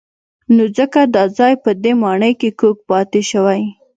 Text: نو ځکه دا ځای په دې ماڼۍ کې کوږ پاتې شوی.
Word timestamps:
نو 0.55 0.63
ځکه 0.77 0.99
دا 1.15 1.23
ځای 1.37 1.53
په 1.63 1.71
دې 1.83 1.91
ماڼۍ 2.01 2.33
کې 2.41 2.49
کوږ 2.59 2.77
پاتې 2.89 3.21
شوی. 3.31 3.61